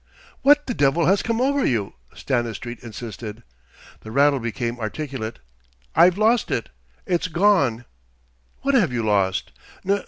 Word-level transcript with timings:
"What 0.41 0.65
the 0.65 0.73
devil 0.73 1.05
has 1.05 1.21
come 1.21 1.39
over 1.39 1.63
you?" 1.63 1.93
Stanistreet 2.15 2.79
insisted. 2.79 3.43
The 3.99 4.09
rattle 4.09 4.39
became 4.39 4.79
articulate: 4.79 5.37
"I've 5.93 6.17
lost 6.17 6.49
it! 6.49 6.69
It's 7.05 7.27
gone!" 7.27 7.85
"What 8.61 8.73
have 8.73 8.91
you 8.91 9.03
lost?" 9.05 9.51